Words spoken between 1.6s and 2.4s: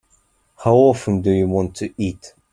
to eat?